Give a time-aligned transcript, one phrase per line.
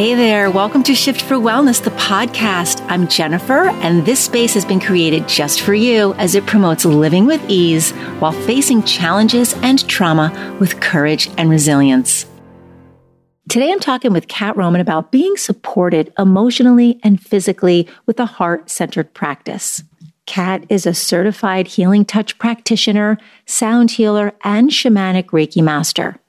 [0.00, 2.82] Hey there, welcome to Shift for Wellness, the podcast.
[2.88, 7.26] I'm Jennifer, and this space has been created just for you as it promotes living
[7.26, 12.24] with ease while facing challenges and trauma with courage and resilience.
[13.50, 18.70] Today, I'm talking with Kat Roman about being supported emotionally and physically with a heart
[18.70, 19.84] centered practice.
[20.24, 26.19] Kat is a certified healing touch practitioner, sound healer, and shamanic Reiki master.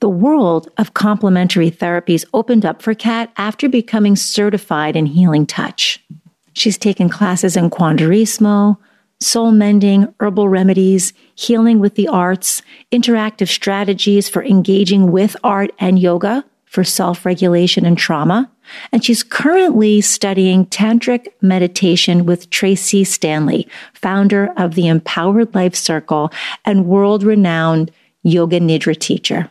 [0.00, 6.04] The world of complementary therapies opened up for Kat after becoming certified in healing touch.
[6.52, 8.76] She's taken classes in Curanderismo,
[9.20, 12.62] soul mending, herbal remedies, healing with the arts,
[12.92, 18.50] interactive strategies for engaging with art and yoga for self regulation and trauma,
[18.92, 26.30] and she's currently studying tantric meditation with Tracy Stanley, founder of the Empowered Life Circle
[26.64, 27.90] and world renowned
[28.22, 29.48] Yoga Nidra teacher.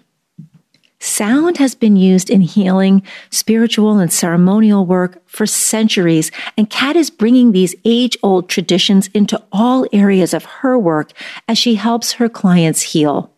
[1.00, 7.10] Sound has been used in healing, spiritual, and ceremonial work for centuries, and Kat is
[7.10, 11.12] bringing these age old traditions into all areas of her work
[11.48, 13.32] as she helps her clients heal.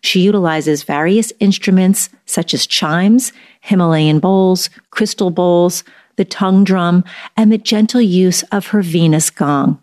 [0.00, 5.84] She utilizes various instruments such as chimes, Himalayan bowls, crystal bowls,
[6.16, 7.04] the tongue drum,
[7.36, 9.80] and the gentle use of her Venus gong.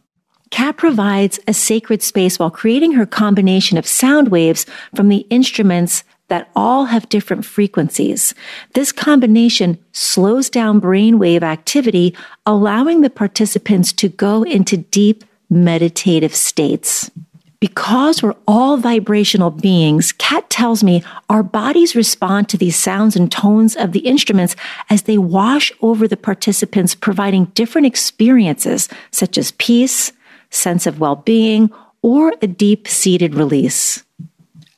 [0.51, 6.03] Kat provides a sacred space while creating her combination of sound waves from the instruments
[6.31, 8.33] that all have different frequencies.
[8.73, 12.15] This combination slows down brainwave activity,
[12.45, 17.11] allowing the participants to go into deep meditative states.
[17.59, 23.29] Because we're all vibrational beings, Kat tells me our bodies respond to these sounds and
[23.29, 24.55] tones of the instruments
[24.89, 30.13] as they wash over the participants, providing different experiences such as peace,
[30.49, 31.69] sense of well-being,
[32.01, 34.05] or a deep-seated release.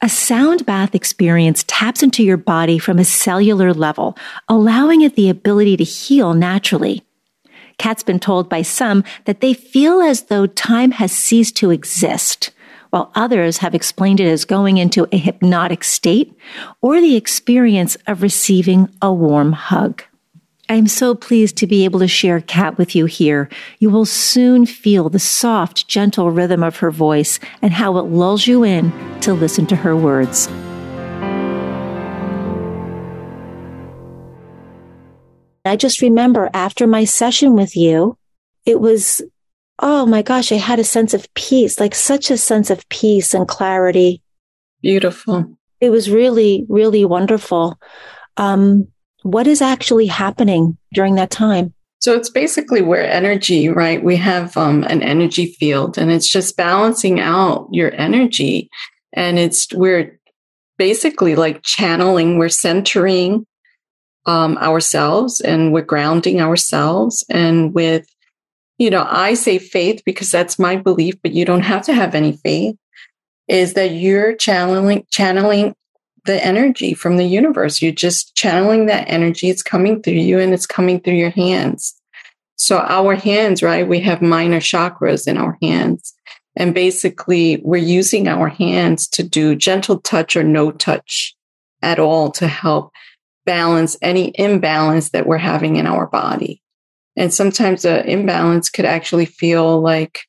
[0.04, 4.18] A sound bath experience taps into your body from a cellular level,
[4.50, 7.06] allowing it the ability to heal naturally.
[7.78, 12.52] Kat's been told by some that they feel as though time has ceased to exist
[12.90, 16.38] while others have explained it as going into a hypnotic state
[16.82, 20.04] or the experience of receiving a warm hug.
[20.74, 23.48] I am so pleased to be able to share Kat with you here.
[23.78, 28.48] You will soon feel the soft, gentle rhythm of her voice and how it lulls
[28.48, 30.48] you in to listen to her words.
[35.64, 38.18] I just remember after my session with you,
[38.66, 39.22] it was
[39.78, 43.36] oh my gosh, I had a sense of peace, like such a sense of peace
[43.36, 44.24] and clarity.
[44.82, 45.56] Beautiful.
[45.80, 47.78] It was really, really wonderful.
[48.38, 48.88] Um,
[49.24, 51.74] what is actually happening during that time?
[52.00, 54.04] So it's basically where energy, right?
[54.04, 58.70] We have um, an energy field and it's just balancing out your energy.
[59.14, 60.20] And it's, we're
[60.78, 63.46] basically like channeling, we're centering
[64.26, 67.26] um, ourselves and we're grounding ourselves.
[67.30, 68.06] And with
[68.78, 72.16] you know, I say faith because that's my belief, but you don't have to have
[72.16, 72.76] any faith,
[73.48, 75.76] is that you're channeling channeling
[76.26, 77.82] the energy from the universe.
[77.82, 79.50] You're just channeling that energy.
[79.50, 81.94] It's coming through you and it's coming through your hands.
[82.56, 83.88] So our hands, right?
[83.88, 86.14] We have minor chakras in our hands.
[86.56, 91.36] And basically we're using our hands to do gentle touch or no touch
[91.82, 92.92] at all to help
[93.46, 96.62] balance any imbalance that we're having in our body.
[97.16, 100.22] And sometimes the imbalance could actually feel like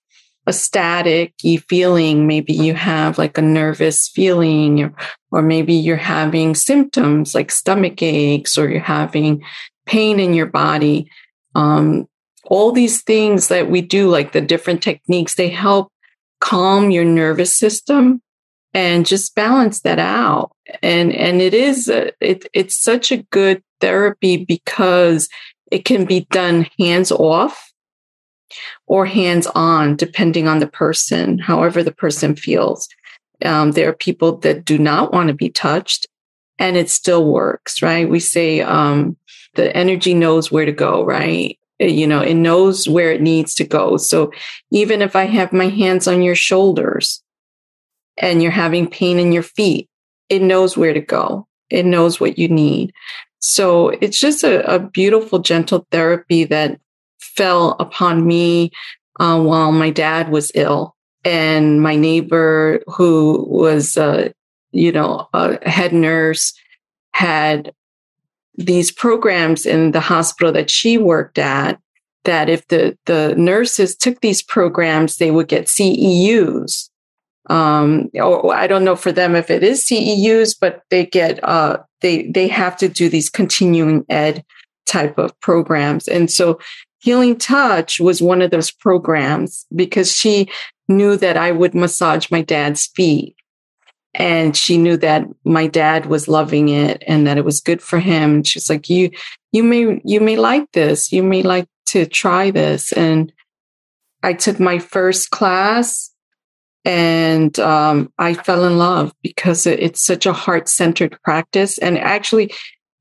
[0.47, 1.33] a static
[1.69, 2.27] feeling.
[2.27, 4.95] Maybe you have like a nervous feeling, or,
[5.31, 9.43] or maybe you're having symptoms like stomach aches, or you're having
[9.87, 11.11] pain in your body.
[11.55, 12.07] Um,
[12.47, 15.91] all these things that we do, like the different techniques, they help
[16.41, 18.21] calm your nervous system
[18.75, 20.53] and just balance that out.
[20.83, 25.29] And and it is a, it, it's such a good therapy because
[25.71, 27.73] it can be done hands off
[28.87, 32.89] or hands on, depending on the person, however the person feels.
[33.45, 36.07] Um, there are people that do not want to be touched
[36.59, 38.09] and it still works, right?
[38.09, 39.17] We say um,
[39.55, 41.59] the energy knows where to go, right?
[41.81, 43.97] You know, it knows where it needs to go.
[43.97, 44.31] So
[44.71, 47.23] even if I have my hands on your shoulders
[48.17, 49.89] and you're having pain in your feet,
[50.29, 51.47] it knows where to go.
[51.71, 52.93] It knows what you need.
[53.41, 56.81] So it's just a, a beautiful, gentle therapy that
[57.37, 58.71] fell upon me
[59.21, 60.95] uh, while my dad was ill.
[61.25, 64.31] And my neighbor, who was, uh,
[64.73, 66.53] you know, a head nurse,
[67.13, 67.73] had
[68.57, 71.81] these programs in the hospital that she worked at
[72.25, 76.89] that if the, the nurses took these programs, they would get CEUs.
[77.51, 81.79] Um, or I don't know for them if it is CEUs, but they get uh,
[82.01, 84.43] they they have to do these continuing ed
[84.87, 86.09] type of programs.
[86.09, 86.59] And so
[87.05, 90.49] Healing Touch was one of those programs because she
[90.89, 93.37] knew that I would massage my dad's feet.
[94.15, 97.99] And she knew that my dad was loving it and that it was good for
[97.99, 98.43] him.
[98.43, 99.11] She's like, you,
[99.53, 101.13] you may, you may like this.
[101.13, 102.91] You may like to try this.
[102.93, 103.31] And
[104.23, 106.11] I took my first class
[106.87, 111.77] and um, I fell in love because it's such a heart centered practice.
[111.77, 112.55] And actually,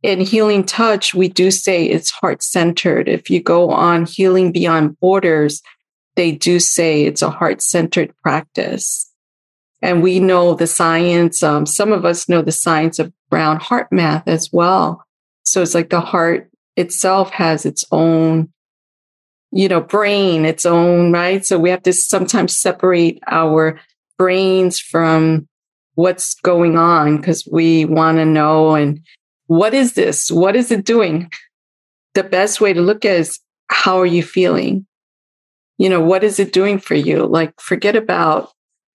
[0.04, 3.08] in Healing Touch, we do say it's heart centered.
[3.08, 5.62] If you go on Healing Beyond Borders,
[6.16, 9.10] they do say it's a heart centered practice.
[9.82, 11.42] And we know the science.
[11.42, 15.04] Um, some of us know the science of brown heart math as well.
[15.44, 18.52] So it's like the heart itself has its own,
[19.52, 21.46] you know, brain, its own, right?
[21.46, 23.80] So we have to sometimes separate our
[24.18, 25.48] brains from
[25.96, 29.02] what's going on because we want to know and
[29.48, 30.32] what is this?
[30.32, 31.32] What is it doing?
[32.14, 34.86] The best way to look at is how are you feeling?
[35.78, 37.26] You know, what is it doing for you?
[37.26, 38.52] Like, forget about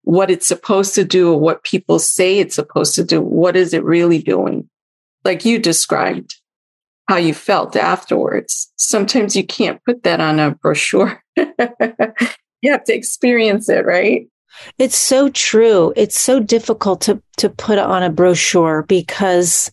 [0.08, 3.20] what it's supposed to do or what people say it's supposed to do.
[3.20, 4.68] What is it really doing?
[5.22, 6.36] Like you described
[7.08, 8.72] how you felt afterwards.
[8.76, 11.22] Sometimes you can't put that on a brochure.
[11.36, 14.28] you have to experience it, right?
[14.78, 15.92] It's so true.
[15.94, 19.70] It's so difficult to, to put on a brochure because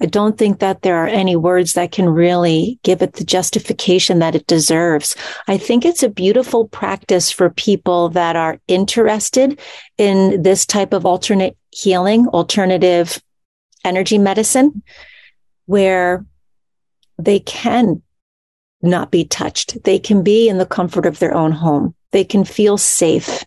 [0.00, 4.18] I don't think that there are any words that can really give it the justification
[4.18, 5.16] that it deserves.
[5.48, 9.58] I think it's a beautiful practice for people that are interested
[9.96, 13.22] in this type of alternate healing, alternative
[13.84, 14.82] energy medicine,
[15.64, 16.26] where
[17.18, 18.02] they can
[18.82, 19.82] not be touched.
[19.84, 21.94] They can be in the comfort of their own home.
[22.12, 23.44] They can feel safe.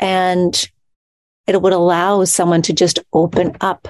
[0.00, 0.68] And
[1.46, 3.88] it would allow someone to just open up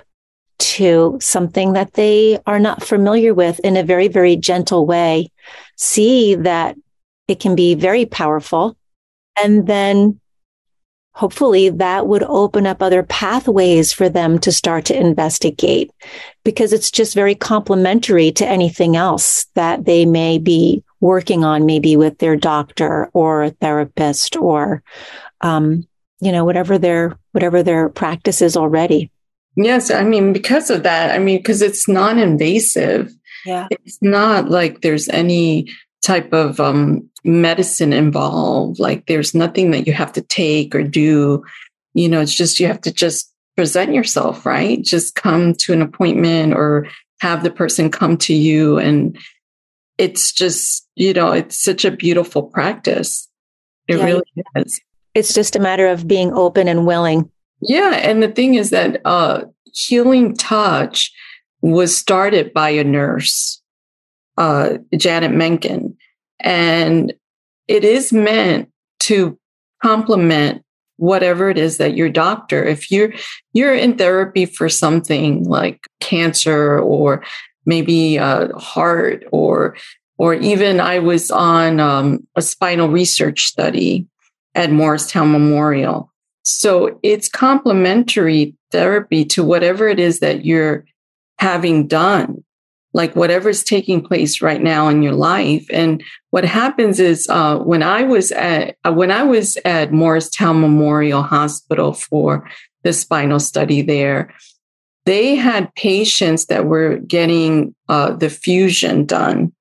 [0.58, 5.30] to something that they are not familiar with in a very, very gentle way,
[5.76, 6.76] see that
[7.28, 8.76] it can be very powerful.
[9.42, 10.20] And then
[11.16, 15.90] hopefully that would open up other pathways for them to start to investigate
[16.44, 21.96] because it's just very complementary to anything else that they may be working on, maybe
[21.96, 24.82] with their doctor or a therapist or,
[25.40, 25.86] um,
[26.20, 29.10] you know, whatever their, whatever their practice is already.
[29.56, 31.14] Yes, I mean because of that.
[31.14, 33.12] I mean because it's non-invasive.
[33.44, 33.68] Yeah.
[33.70, 35.68] It's not like there's any
[36.02, 38.78] type of um, medicine involved.
[38.78, 41.44] Like there's nothing that you have to take or do.
[41.94, 44.82] You know, it's just you have to just present yourself, right?
[44.82, 46.88] Just come to an appointment or
[47.20, 49.18] have the person come to you and
[49.98, 53.28] it's just, you know, it's such a beautiful practice.
[53.88, 54.04] It yeah.
[54.04, 54.80] really is.
[55.14, 57.30] It's just a matter of being open and willing
[57.60, 57.94] yeah.
[58.02, 59.42] And the thing is that uh,
[59.72, 61.12] Healing Touch
[61.62, 63.60] was started by a nurse,
[64.36, 65.96] uh, Janet Mentgen.
[66.40, 67.12] And
[67.68, 68.70] it is meant
[69.00, 69.38] to
[69.82, 70.62] complement
[70.96, 73.12] whatever it is that your doctor if you're
[73.52, 77.22] you're in therapy for something like cancer or
[77.66, 79.76] maybe uh, heart or
[80.16, 84.06] or even i was on um, a spinal research study
[84.54, 86.10] at morristown memorial
[86.48, 90.84] so it's complementary therapy to whatever it is that you're
[91.40, 92.44] having done,
[92.92, 95.66] like whatever's taking place right now in your life.
[95.72, 100.60] And what happens is uh, when I was at uh, when I was at Morristown
[100.60, 102.48] Memorial Hospital for
[102.84, 104.32] the spinal study there,
[105.04, 109.52] they had patients that were getting uh, the fusion done,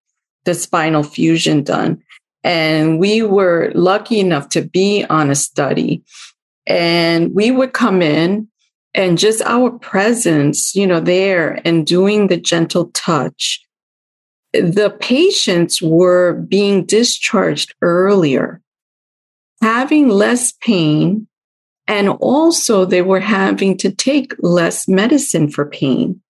[0.44, 2.04] the spinal fusion done.
[2.44, 6.04] And we were lucky enough to be on a study
[6.68, 8.48] and we would come in
[8.94, 13.62] and just our presence, you know, there and doing the gentle touch.
[14.54, 18.62] The patients were being discharged earlier,
[19.62, 21.28] having less pain,
[21.88, 26.22] and also they were having to take less medicine for pain.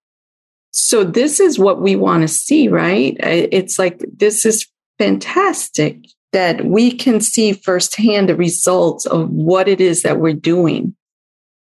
[0.71, 3.15] So this is what we want to see, right?
[3.21, 9.79] It's like, this is fantastic that we can see firsthand the results of what it
[9.79, 10.93] is that we're doing.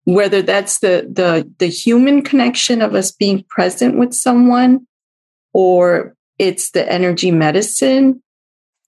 [0.04, 4.86] Whether that's the the the human connection of us being present with someone
[5.54, 8.22] or it's the energy medicine.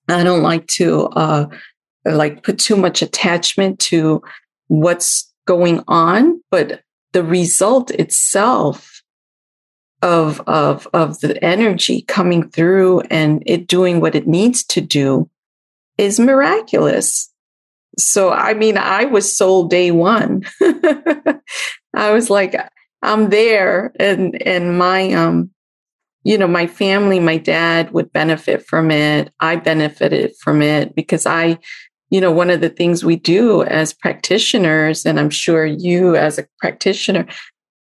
[0.10, 1.46] I don't like to uh
[2.04, 4.22] like put too much attachment to
[4.68, 6.82] what's going on but
[7.14, 9.02] the result itself
[10.02, 15.30] of of of the energy coming through and it doing what it needs to do
[15.98, 17.32] is miraculous.
[17.98, 20.44] So, I mean, I was sold day one.
[20.62, 22.56] I was like,
[23.02, 25.52] I'm there and, and my, um,
[26.24, 29.34] you know, my family, my dad would benefit from it.
[29.40, 31.58] I benefited from it because I,
[32.12, 36.38] you know, one of the things we do as practitioners, and I'm sure you as
[36.38, 37.26] a practitioner,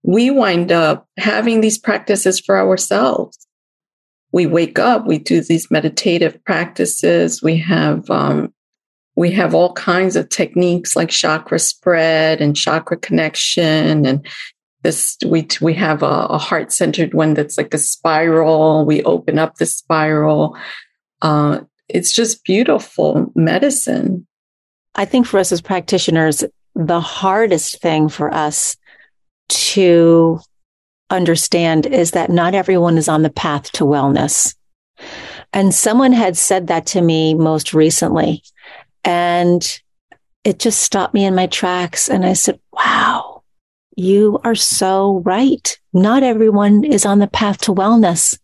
[0.03, 3.37] we wind up having these practices for ourselves.
[4.31, 7.43] We wake up, we do these meditative practices.
[7.43, 8.53] We have, um,
[9.15, 14.25] we have all kinds of techniques like chakra spread and chakra connection and
[14.83, 19.37] this we we have a, a heart centered one that's like a spiral we open
[19.37, 20.57] up the spiral
[21.21, 24.25] uh, it's just beautiful medicine
[24.95, 26.43] i think for us as practitioners
[26.75, 28.77] the hardest thing for us
[29.49, 30.39] to
[31.11, 34.55] understand is that not everyone is on the path to wellness
[35.53, 38.41] and someone had said that to me most recently
[39.03, 39.81] and
[40.43, 43.31] it just stopped me in my tracks and i said wow
[43.95, 45.77] you are so right.
[45.93, 48.37] Not everyone is on the path to wellness,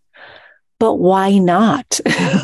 [0.79, 1.99] but why not?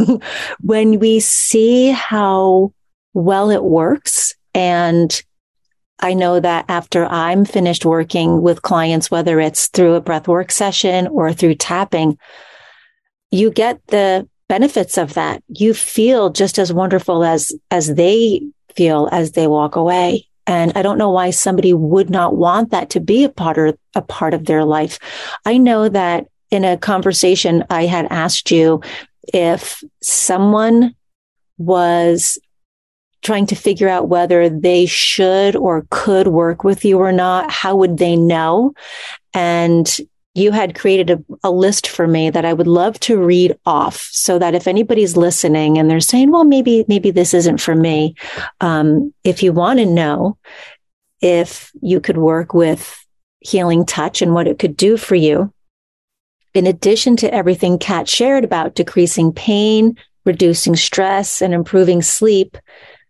[0.61, 2.73] when we see how
[3.13, 5.21] well it works and
[6.03, 11.07] I know that after I'm finished working with clients, whether it's through a breathwork session
[11.07, 12.17] or through tapping,
[13.31, 15.41] you get the benefits of that.
[15.47, 18.41] You feel just as wonderful as, as they
[18.75, 20.27] feel as they walk away.
[20.45, 23.77] And I don't know why somebody would not want that to be a part of,
[23.95, 24.99] a part of their life.
[25.45, 28.81] I know that in a conversation, I had asked you
[29.33, 30.95] if someone
[31.57, 32.37] was
[33.23, 37.75] trying to figure out whether they should or could work with you or not, how
[37.75, 38.73] would they know?
[39.33, 39.89] And
[40.35, 44.09] you had created a, a, list for me that I would love to read off
[44.11, 48.15] so that if anybody's listening and they're saying, well, maybe, maybe this isn't for me.
[48.59, 50.37] Um, if you want to know
[51.21, 52.99] if you could work with
[53.41, 55.53] healing touch and what it could do for you,
[56.53, 62.57] in addition to everything Kat shared about decreasing pain, reducing stress and improving sleep,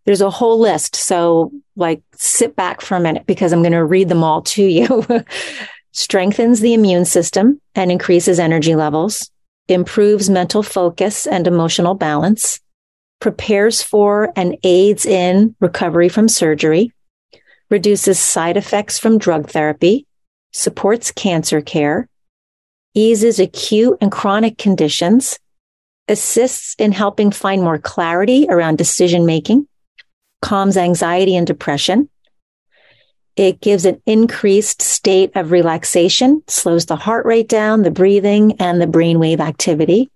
[0.06, 0.96] there's a whole list.
[0.96, 4.64] So like sit back for a minute because I'm going to read them all to
[4.64, 5.06] you.
[5.94, 9.30] strengthens the immune system and increases energy levels,
[9.68, 12.60] improves mental focus and emotional balance,
[13.20, 16.92] prepares for and aids in recovery from surgery,
[17.70, 20.06] reduces side effects from drug therapy,
[20.52, 22.10] supports cancer care,
[22.96, 25.40] eases acute and chronic conditions,
[26.08, 29.68] assists in helping find more clarity around decision making,
[30.44, 32.10] calms anxiety and depression,
[33.36, 38.80] it gives an increased state of relaxation, slows the heart rate down, the breathing, and
[38.80, 40.12] the brainwave activity.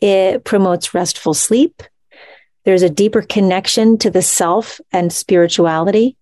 [0.00, 1.82] It promotes restful sleep.
[2.64, 6.16] There's a deeper connection to the self and spirituality.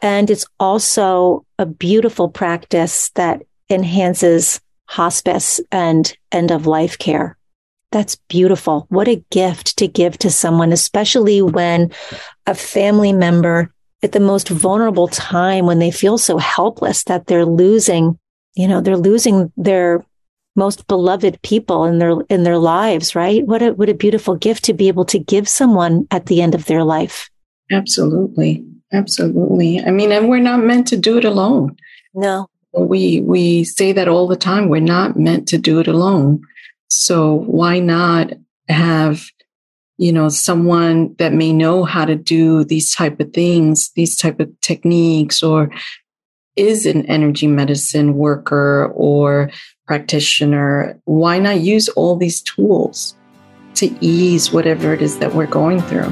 [0.00, 7.36] And it's also a beautiful practice that enhances hospice and end of life care.
[7.92, 8.86] That's beautiful.
[8.88, 11.90] What a gift to give to someone, especially when
[12.46, 17.44] a family member at the most vulnerable time when they feel so helpless that they're
[17.44, 18.18] losing,
[18.54, 20.04] you know, they're losing their
[20.56, 23.46] most beloved people in their in their lives, right?
[23.46, 26.54] What a what a beautiful gift to be able to give someone at the end
[26.54, 27.28] of their life.
[27.70, 28.64] Absolutely.
[28.92, 29.80] Absolutely.
[29.80, 31.76] I mean, and we're not meant to do it alone.
[32.14, 32.48] No.
[32.76, 34.68] We we say that all the time.
[34.68, 36.42] We're not meant to do it alone.
[36.90, 38.32] So why not
[38.68, 39.22] have
[39.96, 44.40] you know someone that may know how to do these type of things these type
[44.40, 45.70] of techniques or
[46.56, 49.50] is an energy medicine worker or
[49.86, 51.00] practitioner?
[51.04, 53.14] Why not use all these tools
[53.74, 56.10] to ease whatever it is that we're going through?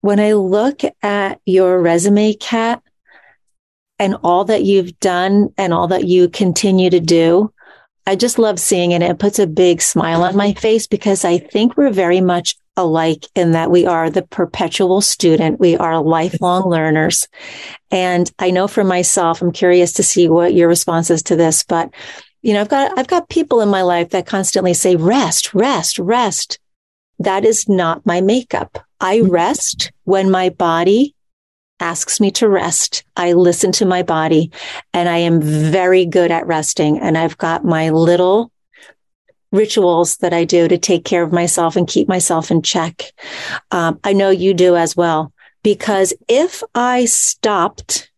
[0.00, 2.80] When i look at your resume kat
[3.98, 7.52] and all that you've done and all that you continue to do
[8.08, 9.02] I just love seeing it.
[9.02, 13.26] It puts a big smile on my face because I think we're very much alike
[13.34, 15.58] in that we are the perpetual student.
[15.58, 17.26] We are lifelong learners.
[17.90, 21.64] And I know for myself, I'm curious to see what your response is to this,
[21.64, 21.90] but
[22.42, 25.98] you know, I've got, I've got people in my life that constantly say, rest, rest,
[25.98, 26.60] rest.
[27.18, 28.78] That is not my makeup.
[29.00, 31.15] I rest when my body
[31.80, 34.50] asks me to rest, I listen to my body
[34.92, 36.98] and I am very good at resting.
[36.98, 38.50] And I've got my little
[39.52, 43.12] rituals that I do to take care of myself and keep myself in check.
[43.70, 48.10] Um, I know you do as well, because if I stopped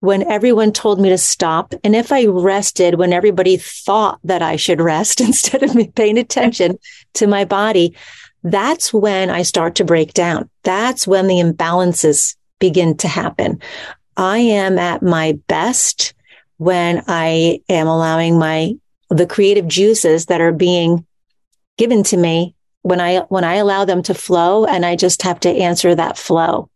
[0.00, 4.56] when everyone told me to stop, and if I rested when everybody thought that I
[4.56, 6.78] should rest instead of me paying attention
[7.14, 7.94] to my body,
[8.42, 10.50] that's when I start to break down.
[10.64, 13.60] That's when the imbalances begin to happen.
[14.16, 16.14] I am at my best
[16.58, 18.74] when I am allowing my,
[19.10, 21.04] the creative juices that are being
[21.76, 25.40] given to me when I, when I allow them to flow and I just have
[25.40, 26.70] to answer that flow.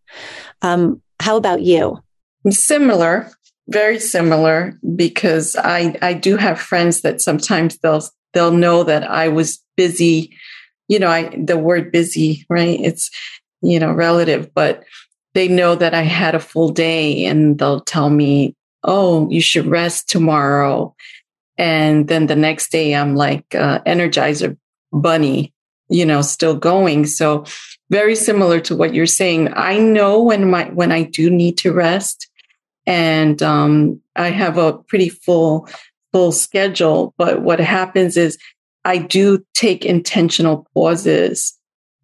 [0.61, 2.03] Um, how about you?
[2.51, 3.31] Similar,
[3.69, 8.03] very similar because I, I do have friends that sometimes they'll,
[8.35, 10.37] they'll know that I was busy.
[10.89, 12.81] You know, I, the word busy, right?
[12.81, 13.09] It's,
[13.63, 14.83] you know, relative, but
[15.37, 19.67] they know that I had a full day and they'll tell me, Oh, you should
[19.67, 20.95] rest tomorrow.
[21.59, 24.57] And then the next day I'm like, uh, energizer
[24.93, 25.53] bunny,
[25.91, 27.05] you know, still going.
[27.05, 27.45] So
[27.91, 29.53] very similar to what you're saying.
[29.55, 32.29] I know when my, when I do need to rest
[32.87, 35.69] and, um, I have a pretty full,
[36.13, 38.39] full schedule, but what happens is
[38.87, 41.56] I do take intentional pauses.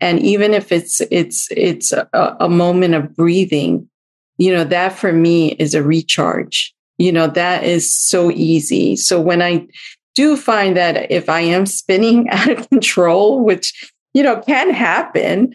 [0.03, 3.89] And even if it's, it's, it's a, a moment of breathing,
[4.37, 6.75] you know, that for me is a recharge.
[6.99, 8.97] You know, that is so easy.
[8.97, 9.67] So when I
[10.15, 15.53] do find that if I am spinning out of control, which you know, can happen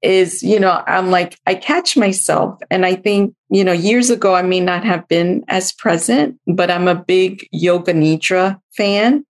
[0.00, 2.58] is, you know, I'm like, I catch myself.
[2.70, 6.70] And I think, you know, years ago, I may not have been as present, but
[6.70, 9.26] I'm a big Yoga Nidra fan.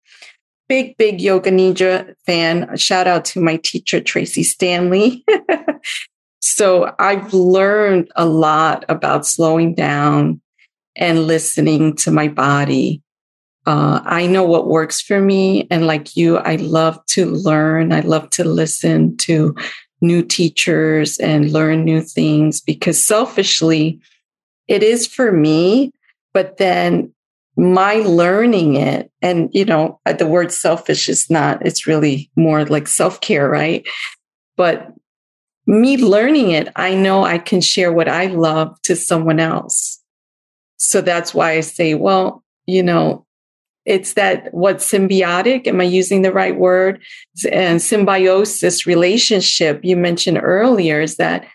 [0.67, 2.75] Big, big Yoga Nidra fan.
[2.77, 5.23] Shout out to my teacher, Tracy Stanley.
[6.41, 10.41] so I've learned a lot about slowing down
[10.95, 13.03] and listening to my body
[13.65, 15.67] uh, I know what works for me.
[15.71, 17.93] And like you, I love to learn.
[17.93, 19.55] I love to listen to
[20.01, 23.99] new teachers and learn new things because selfishly,
[24.67, 25.91] it is for me.
[26.33, 27.13] But then
[27.57, 32.65] my learning it, and you know, uh, the word selfish is not, it's really more
[32.65, 33.87] like self care, right?
[34.57, 34.93] But
[35.67, 40.01] me learning it, I know I can share what I love to someone else.
[40.77, 43.25] So that's why I say, well, you know,
[43.85, 47.01] it's that what symbiotic am i using the right word
[47.51, 51.47] and symbiosis relationship you mentioned earlier is that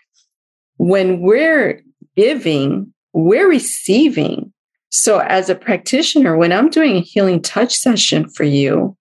[0.77, 1.83] when we're
[2.15, 4.51] giving we're receiving
[4.91, 8.95] so as a practitioner when i'm doing a healing touch session for you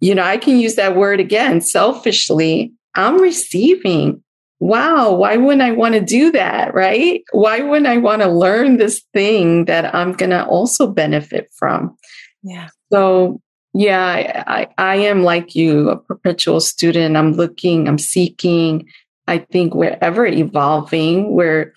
[0.00, 4.22] you know i can use that word again selfishly i'm receiving
[4.60, 8.76] wow why wouldn't i want to do that right why wouldn't i want to learn
[8.76, 11.96] this thing that i'm going to also benefit from
[12.42, 12.68] yeah.
[12.92, 13.40] So
[13.74, 17.16] yeah, I, I am like you, a perpetual student.
[17.16, 18.88] I'm looking, I'm seeking.
[19.28, 21.34] I think we're ever evolving.
[21.34, 21.72] We're,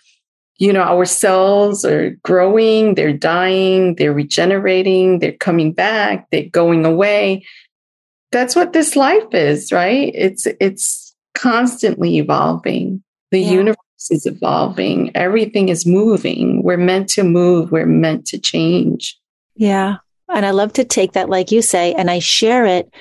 [0.58, 6.86] you know, our cells are growing, they're dying, they're regenerating, they're coming back, they're going
[6.86, 7.46] away.
[8.32, 10.12] That's what this life is, right?
[10.16, 13.04] It's it's constantly evolving.
[13.32, 13.52] The yeah.
[13.52, 15.12] universe is evolving.
[15.16, 16.64] Everything is moving.
[16.64, 17.72] We're meant to move.
[17.72, 19.20] We're meant to change.
[19.56, 19.98] Yeah.
[20.34, 22.92] And I love to take that, like you say, and I share it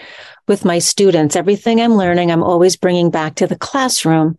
[0.47, 1.37] with my students.
[1.37, 4.37] Everything I'm learning, I'm always bringing back to the classroom.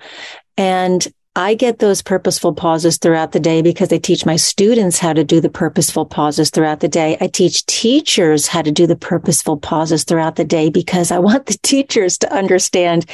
[0.58, 5.12] And I get those purposeful pauses throughout the day because I teach my students how
[5.12, 7.18] to do the purposeful pauses throughout the day.
[7.20, 11.48] I teach teachers how to do the purposeful pauses throughout the day because I want
[11.48, 13.06] the teachers to understand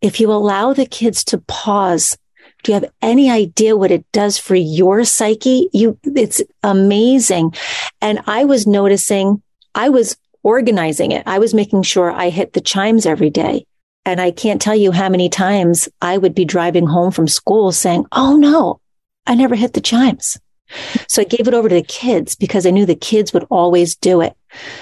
[0.00, 2.16] if you allow the kids to pause
[2.62, 5.68] do you have any idea what it does for your psyche?
[5.72, 7.54] You, it's amazing.
[8.00, 9.42] And I was noticing,
[9.74, 11.22] I was organizing it.
[11.26, 13.64] I was making sure I hit the chimes every day.
[14.08, 17.72] And I can't tell you how many times I would be driving home from school
[17.72, 18.80] saying, Oh no,
[19.26, 20.40] I never hit the chimes.
[21.08, 23.96] So I gave it over to the kids because I knew the kids would always
[23.96, 24.34] do it.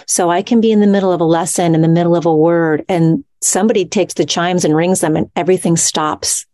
[0.07, 2.35] So I can be in the middle of a lesson, in the middle of a
[2.35, 6.47] word, and somebody takes the chimes and rings them and everything stops.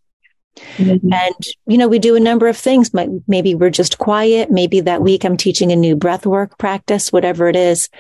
[0.79, 1.13] Mm-hmm.
[1.13, 2.91] And, you know, we do a number of things.
[3.29, 4.51] Maybe we're just quiet.
[4.51, 7.91] Maybe that week I'm teaching a new breath work practice, whatever it is.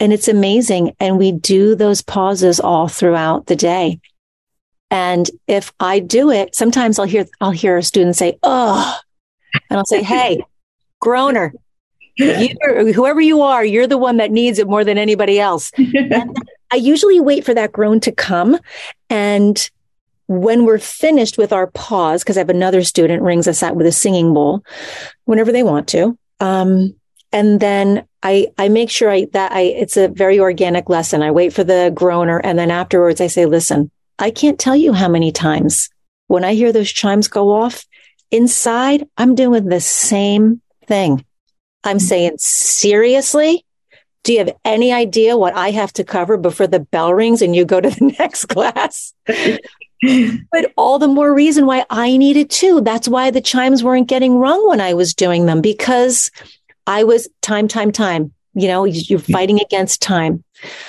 [0.00, 0.96] And it's amazing.
[0.98, 4.00] And we do those pauses all throughout the day.
[4.90, 8.98] And if I do it, sometimes I'll hear, I'll hear a student say, Oh,
[9.70, 10.42] and I'll say, Hey,
[11.00, 11.52] groaner,
[12.16, 12.56] you,
[12.92, 15.70] whoever you are, you're the one that needs it more than anybody else.
[15.78, 18.58] I usually wait for that groan to come
[19.10, 19.70] and
[20.28, 23.86] when we're finished with our pause, because I have another student rings us out with
[23.86, 24.64] a singing bowl
[25.24, 26.18] whenever they want to.
[26.40, 26.94] Um,
[27.32, 31.22] and then I, I make sure I, that I, it's a very organic lesson.
[31.22, 32.38] I wait for the groaner.
[32.38, 35.90] And then afterwards I say, listen, I can't tell you how many times
[36.26, 37.84] when I hear those chimes go off
[38.30, 41.24] inside, I'm doing the same thing.
[41.84, 42.06] I'm mm-hmm.
[42.06, 43.64] saying, seriously?
[44.24, 47.54] Do you have any idea what I have to cover before the bell rings and
[47.54, 49.14] you go to the next class?
[49.26, 52.80] but all the more reason why I needed to.
[52.80, 56.30] That's why the chimes weren't getting rung when I was doing them because
[56.86, 58.32] I was time, time, time.
[58.54, 59.32] You know, you're mm.
[59.32, 60.42] fighting against time.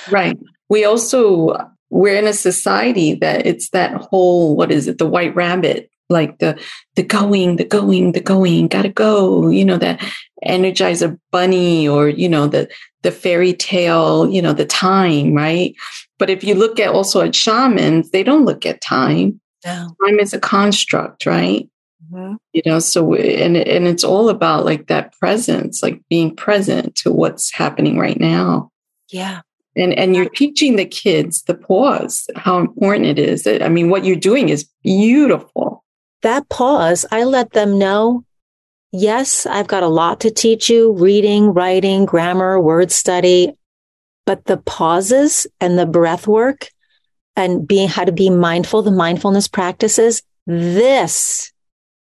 [0.09, 0.37] Right.
[0.69, 1.55] We also,
[1.89, 6.39] we're in a society that it's that whole, what is it, the white rabbit, like
[6.39, 6.59] the,
[6.95, 10.01] the going, the going, the going, gotta go, you know, that
[10.45, 12.69] energizer bunny or, you know, the,
[13.03, 15.75] the fairy tale, you know, the time, right?
[16.19, 19.39] But if you look at also at shamans, they don't look at time.
[19.65, 19.95] No.
[20.05, 21.69] Time is a construct, right?
[22.11, 22.35] Mm-hmm.
[22.53, 27.11] You know, so and and it's all about like that presence, like being present to
[27.11, 28.71] what's happening right now.
[29.09, 29.41] Yeah.
[29.77, 33.47] And and you're teaching the kids the pause, how important it is.
[33.47, 35.83] I mean, what you're doing is beautiful.
[36.23, 38.25] That pause, I let them know
[38.91, 43.53] yes, I've got a lot to teach you reading, writing, grammar, word study,
[44.25, 46.69] but the pauses and the breath work
[47.35, 51.51] and being how to be mindful, the mindfulness practices, this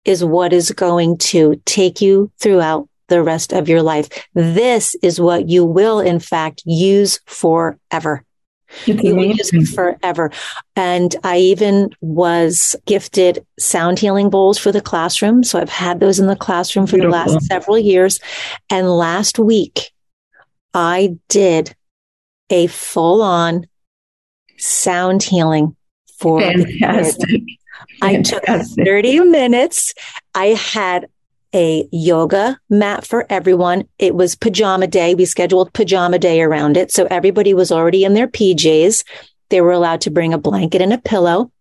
[0.05, 4.09] is what is going to take you throughout the rest of your life.
[4.35, 8.24] This is what you will, in fact, use forever.
[8.87, 10.33] you will use it forever.
[10.74, 15.44] And I even was gifted sound healing bowls for the classroom.
[15.44, 17.12] So I've had those in the classroom for Beautiful.
[17.12, 18.18] the last several years.
[18.70, 19.92] And last week,
[20.72, 21.77] I did
[22.50, 23.68] a full on
[24.59, 25.77] sound healing
[26.18, 27.42] for Fantastic.
[28.03, 29.94] I took 30 minutes.
[30.35, 31.09] I had
[31.55, 33.85] a yoga mat for everyone.
[33.99, 35.14] It was pajama day.
[35.14, 36.90] We scheduled pajama day around it.
[36.90, 39.05] So everybody was already in their PJs.
[39.51, 41.53] They were allowed to bring a blanket and a pillow.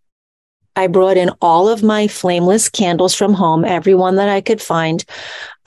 [0.75, 4.61] I brought in all of my flameless candles from home, every one that I could
[4.61, 5.05] find.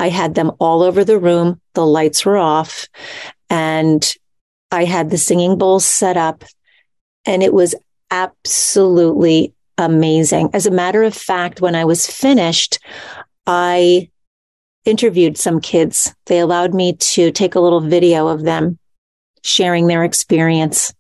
[0.01, 1.61] I had them all over the room.
[1.75, 2.89] The lights were off
[3.49, 4.13] and
[4.73, 6.43] I had the singing bowls set up
[7.25, 7.77] and it was
[8.11, 10.51] absolutely amazing.
[10.53, 12.81] As a matter of fact, when I was finished,
[13.47, 14.11] I
[14.87, 16.15] interviewed some kids.
[16.27, 18.79] They allowed me to take a little video of them
[19.43, 20.95] sharing their experience.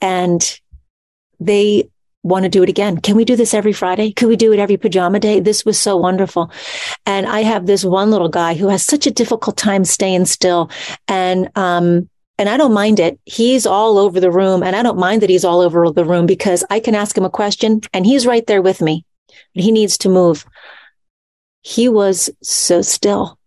[0.00, 0.60] And
[1.40, 1.90] they
[2.22, 2.98] want to do it again.
[2.98, 4.10] Can we do this every Friday?
[4.10, 5.40] Could we do it every pajama day?
[5.40, 6.50] This was so wonderful.
[7.04, 10.70] And I have this one little guy who has such a difficult time staying still.
[11.06, 13.20] And, um, and I don't mind it.
[13.26, 16.26] He's all over the room and I don't mind that he's all over the room
[16.26, 19.04] because I can ask him a question and he's right there with me.
[19.52, 20.44] He needs to move.
[21.64, 23.38] He was so still.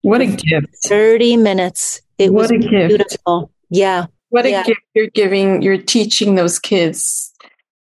[0.00, 0.66] What a gift.
[0.86, 2.00] 30 minutes.
[2.18, 3.40] It what was a beautiful.
[3.40, 3.52] Gift.
[3.70, 4.06] Yeah.
[4.30, 4.62] What a yeah.
[4.64, 7.32] gift you're giving, you're teaching those kids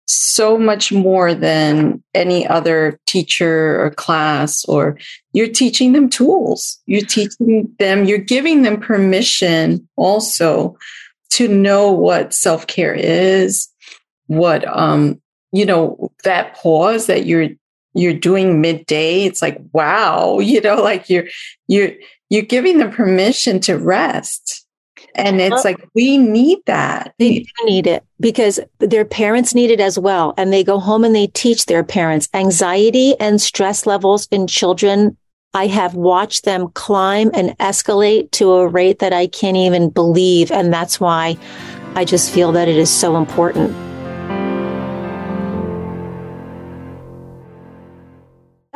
[0.07, 4.99] so much more than any other teacher or class, or
[5.35, 6.81] you're teaching them tools.
[6.87, 10.77] You're teaching them, you're giving them permission also
[11.31, 13.68] to know what self care is,
[14.27, 15.20] what, um,
[15.53, 17.51] you know, that pause that you're,
[17.94, 19.24] you're doing midday.
[19.24, 21.26] It's like, wow, you know, like you're,
[21.68, 21.92] you're,
[22.29, 24.61] you're giving them permission to rest
[25.14, 27.14] and it's like, we need that.
[27.18, 30.35] They need it because their parents need it as well.
[30.37, 35.16] And they go home and they teach their parents anxiety and stress levels in children.
[35.53, 40.53] I have watched them climb and escalate to a rate that I can't even believe.
[40.53, 41.37] And that's why
[41.94, 43.89] I just feel that it is so important.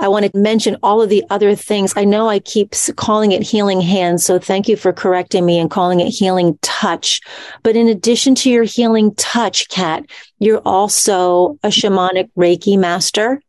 [0.04, 1.94] I want to mention all of the other things.
[1.96, 4.22] I know I keep calling it healing hands.
[4.22, 7.22] So thank you for correcting me and calling it healing touch.
[7.62, 10.04] But in addition to your healing touch, Kat,
[10.40, 13.40] you're also a shamanic Reiki master.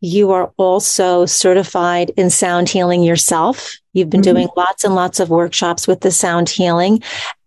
[0.00, 3.72] You are also certified in sound healing yourself.
[3.92, 4.34] You've been mm-hmm.
[4.34, 7.00] doing lots and lots of workshops with the sound healing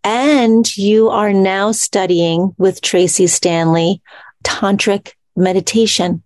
[0.06, 4.02] and you are now studying with Tracy Stanley
[4.46, 6.24] tantric meditation.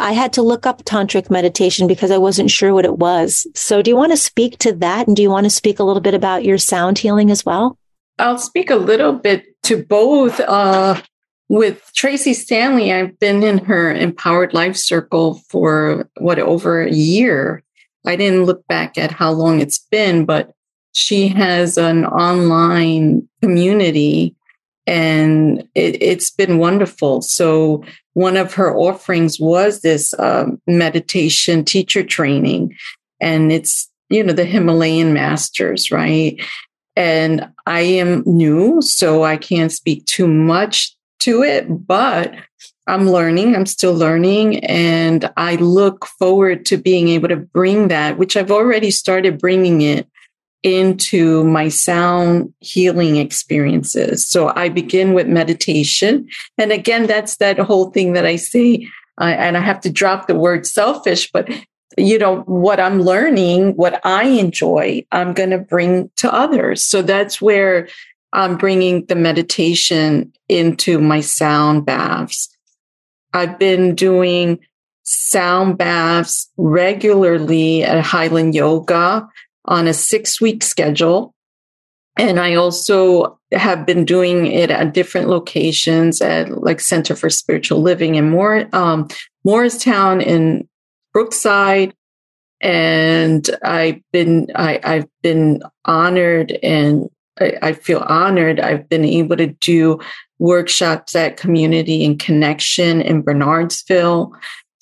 [0.00, 3.46] I had to look up tantric meditation because I wasn't sure what it was.
[3.54, 5.06] So do you want to speak to that?
[5.06, 7.78] And do you want to speak a little bit about your sound healing as well?
[8.18, 10.40] I'll speak a little bit to both.
[10.40, 11.00] Uh,
[11.48, 17.62] with Tracy Stanley, I've been in her empowered life circle for what over a year.
[18.06, 20.54] I didn't look back at how long it's been, but
[20.92, 24.34] she has an online community
[24.86, 27.22] and it, has been wonderful.
[27.22, 32.76] So one of her offerings was this um, meditation teacher training,
[33.20, 36.40] and it's you know the Himalayan masters, right?
[36.96, 42.34] And I am new, so I can't speak too much to it, but
[42.86, 43.54] I'm learning.
[43.54, 44.64] I'm still learning.
[44.64, 49.82] And I look forward to being able to bring that, which I've already started bringing
[49.82, 50.08] it
[50.62, 54.26] into my sound healing experiences.
[54.26, 56.28] So I begin with meditation.
[56.58, 58.86] And again, that's that whole thing that I say,
[59.20, 61.48] uh, and I have to drop the word selfish, but
[61.96, 66.84] you know, what I'm learning, what I enjoy, I'm going to bring to others.
[66.84, 67.88] So that's where
[68.32, 72.48] I'm bringing the meditation into my sound baths.
[73.32, 74.60] I've been doing
[75.02, 79.28] sound baths regularly at Highland Yoga
[79.64, 81.34] on a six week schedule.
[82.16, 87.80] And I also have been doing it at different locations at like Center for Spiritual
[87.80, 89.08] Living in More, um,
[89.44, 90.68] Morristown in
[91.12, 91.94] Brookside.
[92.60, 97.08] And I've been, I, I've been honored and
[97.40, 98.60] I, I feel honored.
[98.60, 99.98] I've been able to do
[100.38, 104.32] workshops at Community and Connection in Bernardsville.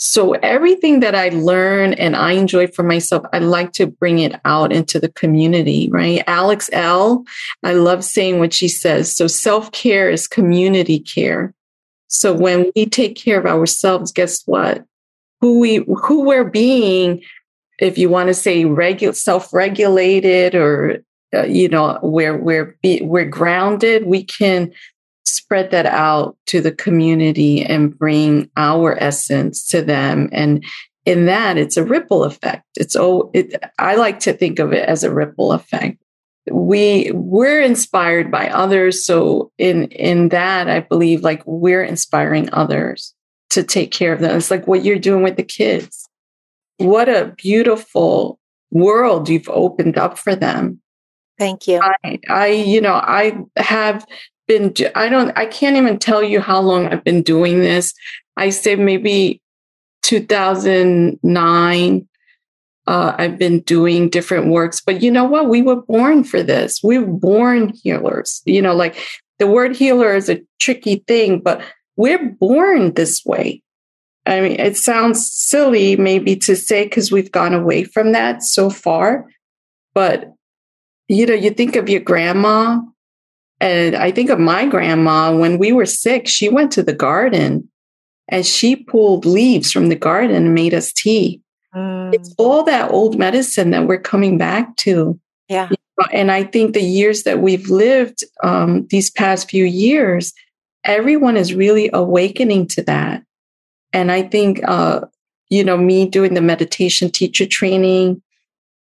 [0.00, 4.40] So everything that I learn and I enjoy for myself, I like to bring it
[4.44, 6.22] out into the community, right?
[6.28, 7.24] Alex Elle,
[7.64, 9.14] I love saying what she says.
[9.14, 11.52] So self care is community care.
[12.06, 14.84] So when we take care of ourselves, guess what?
[15.40, 17.20] Who we, who we're being,
[17.80, 21.02] if you want to say regu- self-regulated or,
[21.34, 24.72] uh, you know, where we're, we're grounded, we can
[25.34, 30.28] spread that out to the community and bring our essence to them.
[30.32, 30.64] And
[31.04, 32.64] in that, it's a ripple effect.
[32.76, 35.98] It's oh, it, I like to think of it as a ripple effect.
[36.50, 43.14] We we're inspired by others, so in in that, I believe like we're inspiring others
[43.50, 44.36] to take care of them.
[44.36, 46.08] It's like what you're doing with the kids.
[46.78, 48.38] What a beautiful
[48.70, 50.80] world you've opened up for them.
[51.38, 51.80] Thank you.
[51.80, 54.06] I, I you know, I have
[54.48, 57.94] been, I don't, I can't even tell you how long I've been doing this.
[58.36, 59.40] I say maybe
[60.02, 62.08] 2009.
[62.86, 65.48] Uh, I've been doing different works, but you know what?
[65.48, 66.80] We were born for this.
[66.82, 68.40] We were born healers.
[68.46, 68.96] You know, like
[69.38, 71.60] the word healer is a tricky thing, but
[71.96, 73.62] we're born this way.
[74.24, 78.70] I mean, it sounds silly maybe to say because we've gone away from that so
[78.70, 79.26] far,
[79.94, 80.32] but
[81.08, 82.80] you know, you think of your grandma
[83.60, 87.68] and I think of my grandma when we were sick, she went to the garden
[88.28, 91.40] and she pulled leaves from the garden and made us tea.
[91.74, 92.14] Mm.
[92.14, 95.18] It's all that old medicine that we're coming back to.
[95.48, 95.70] Yeah.
[96.12, 100.32] And I think the years that we've lived um, these past few years,
[100.84, 103.24] everyone is really awakening to that.
[103.92, 105.00] And I think, uh,
[105.48, 108.22] you know, me doing the meditation teacher training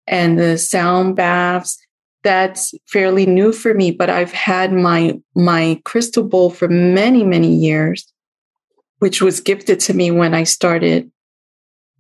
[0.07, 1.79] and the sound baths,
[2.23, 7.55] that's fairly new for me, but I've had my my crystal bowl for many, many
[7.55, 8.13] years,
[8.99, 11.11] which was gifted to me when I started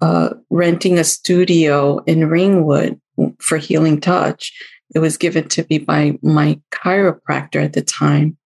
[0.00, 3.00] uh, renting a studio in Ringwood
[3.38, 4.52] for Healing Touch.
[4.94, 8.36] It was given to me by my chiropractor at the time,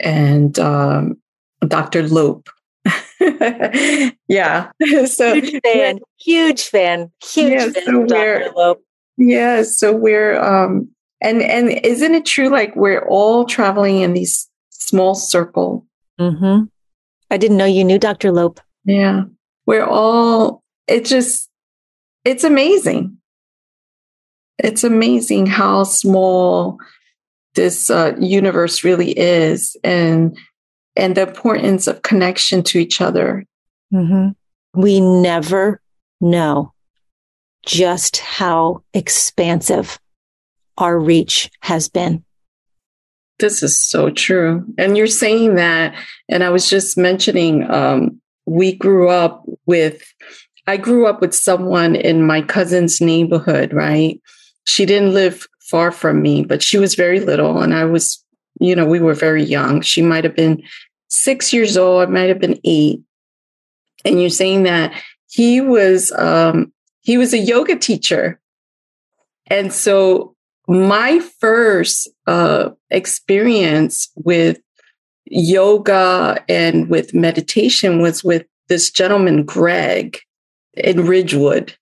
[0.00, 1.16] and um,
[1.66, 2.08] Dr.
[2.08, 2.48] Lope.
[4.28, 4.70] yeah,
[5.06, 8.52] so huge fan, huge fan, huge yeah, fan so Dr.
[8.54, 8.82] Lope.
[9.16, 9.62] Yeah.
[9.62, 10.88] So we're, um,
[11.20, 12.48] and, and isn't it true?
[12.48, 15.86] Like we're all traveling in these small circle.
[16.20, 16.64] Mm-hmm.
[17.30, 18.32] I didn't know you knew Dr.
[18.32, 18.60] Lope.
[18.84, 19.24] Yeah.
[19.66, 21.48] We're all, it just,
[22.24, 23.18] it's amazing.
[24.58, 26.78] It's amazing how small
[27.54, 30.38] this uh, universe really is and,
[30.96, 33.44] and the importance of connection to each other.
[33.92, 34.30] Mm-hmm.
[34.80, 35.80] We never
[36.20, 36.73] know
[37.66, 39.98] just how expansive
[40.78, 42.24] our reach has been.
[43.38, 44.64] This is so true.
[44.78, 45.94] And you're saying that,
[46.28, 50.02] and I was just mentioning, um, we grew up with,
[50.66, 54.20] I grew up with someone in my cousin's neighborhood, right?
[54.64, 57.60] She didn't live far from me, but she was very little.
[57.60, 58.22] And I was,
[58.60, 59.80] you know, we were very young.
[59.80, 60.62] She might have been
[61.08, 63.00] six years old, I might have been eight.
[64.04, 64.92] And you're saying that
[65.28, 66.72] he was um,
[67.04, 68.40] he was a yoga teacher.
[69.46, 70.34] And so
[70.66, 74.58] my first uh, experience with
[75.26, 80.18] yoga and with meditation was with this gentleman, Greg,
[80.74, 81.76] in Ridgewood.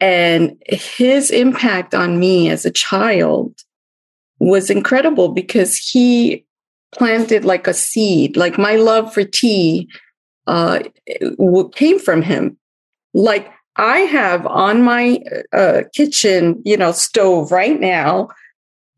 [0.00, 3.54] And his impact on me as a child
[4.40, 6.44] was incredible because he
[6.92, 9.88] planted like a seed, like my love for tea
[10.46, 10.80] uh,
[11.74, 12.56] came from him.
[13.14, 15.20] Like I have on my
[15.52, 18.28] uh, kitchen, you know, stove right now,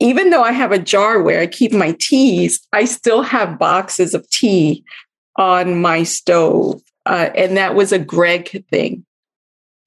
[0.01, 4.15] even though I have a jar where I keep my teas, I still have boxes
[4.15, 4.83] of tea
[5.37, 6.81] on my stove.
[7.05, 9.05] Uh, and that was a Greg thing.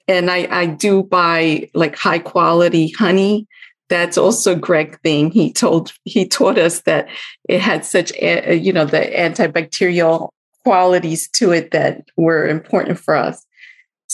[0.08, 3.47] And I, I do buy like high quality honey.
[3.89, 5.32] That's also Greg thing.
[5.32, 7.08] He told, he taught us that
[7.49, 10.29] it had such, you know, the antibacterial
[10.63, 13.45] qualities to it that were important for us.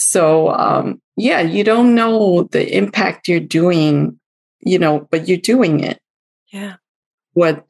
[0.02, 4.18] So, um, yeah, you don't know the impact you're doing,
[4.62, 6.00] you know, but you're doing it.
[6.48, 6.76] Yeah.
[7.34, 7.66] What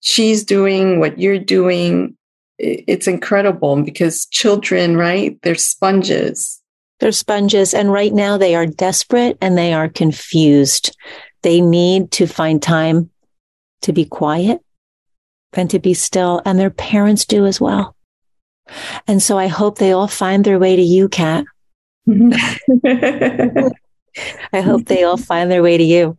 [0.00, 2.14] she's doing, what you're doing,
[2.58, 5.40] it's incredible because children, right?
[5.40, 6.60] They're sponges.
[7.00, 7.72] They're sponges.
[7.72, 10.94] And right now they are desperate and they are confused.
[11.40, 13.08] They need to find time
[13.80, 14.60] to be quiet
[15.54, 16.42] and to be still.
[16.44, 17.96] And their parents do as well.
[19.08, 21.46] And so I hope they all find their way to you, Kat.
[24.52, 26.16] I hope they all find their way to you.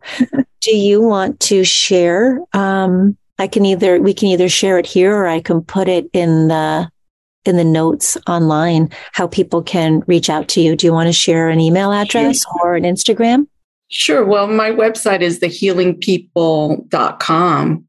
[0.60, 2.40] Do you want to share?
[2.52, 6.08] Um, I can either we can either share it here or I can put it
[6.12, 6.88] in the
[7.44, 10.76] in the notes online how people can reach out to you.
[10.76, 12.52] Do you want to share an email address sure.
[12.62, 13.46] or an Instagram?
[13.90, 14.24] Sure.
[14.24, 17.84] Well, my website is thehealingpeople.com.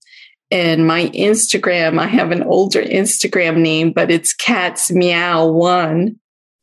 [0.51, 6.19] And my Instagram, I have an older Instagram name, but it's Cats Meow One.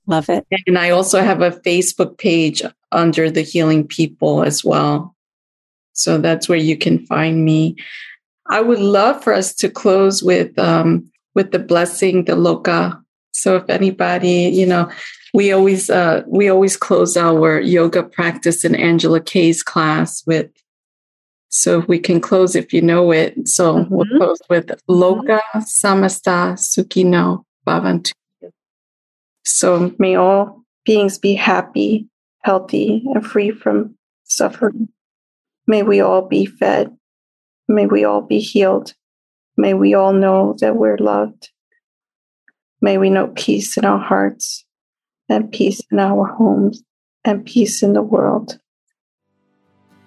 [0.07, 0.47] Love it.
[0.67, 5.15] And I also have a Facebook page under the Healing People as well.
[5.93, 7.77] So that's where you can find me.
[8.47, 13.01] I would love for us to close with um, with the blessing, the loka.
[13.33, 14.91] So if anybody, you know,
[15.33, 20.51] we always uh, we always close our yoga practice in Angela Kay's class with.
[21.55, 23.47] So if we can close if you know it.
[23.47, 23.95] So mm-hmm.
[23.95, 28.12] we'll close with Loka Samasta Sukhino Bhavantu.
[29.45, 32.09] So may all beings be happy,
[32.41, 34.89] healthy, and free from suffering.
[35.67, 36.97] May we all be fed.
[37.69, 38.95] May we all be healed.
[39.57, 41.51] May we all know that we're loved.
[42.81, 44.65] May we know peace in our hearts
[45.29, 46.83] and peace in our homes
[47.25, 48.59] and peace in the world.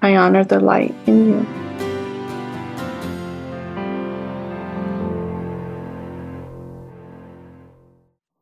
[0.02, 1.65] I honor the light in you.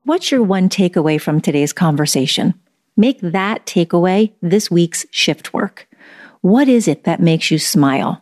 [0.06, 2.56] What's your one takeaway from today's conversation?
[2.98, 5.88] Make that takeaway this week's shift work.
[6.42, 8.22] What is it that makes you smile?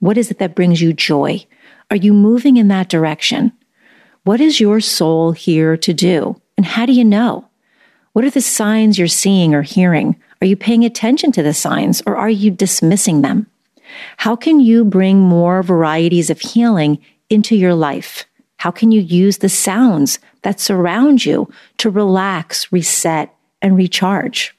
[0.00, 1.46] What is it that brings you joy?
[1.88, 3.52] Are you moving in that direction?
[4.24, 6.40] What is your soul here to do?
[6.56, 7.48] And how do you know?
[8.12, 10.20] What are the signs you're seeing or hearing?
[10.42, 13.46] Are you paying attention to the signs or are you dismissing them?
[14.16, 18.24] How can you bring more varieties of healing into your life?
[18.56, 24.54] How can you use the sounds that surround you to relax, reset, and recharge?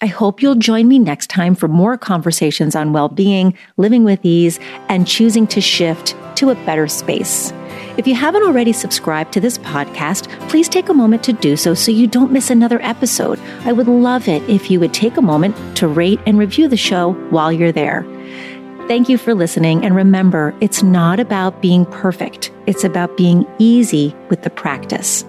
[0.00, 4.24] I hope you'll join me next time for more conversations on well being, living with
[4.24, 7.52] ease, and choosing to shift to a better space.
[7.96, 11.74] If you haven't already subscribed to this podcast, please take a moment to do so
[11.74, 13.40] so you don't miss another episode.
[13.64, 16.76] I would love it if you would take a moment to rate and review the
[16.76, 18.06] show while you're there.
[18.88, 19.84] Thank you for listening.
[19.84, 25.26] And remember, it's not about being perfect, it's about being easy with the practice.